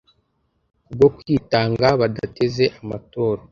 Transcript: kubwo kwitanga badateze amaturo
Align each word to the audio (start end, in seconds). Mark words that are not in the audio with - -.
kubwo 0.85 1.05
kwitanga 1.17 1.87
badateze 1.99 2.65
amaturo 2.81 3.41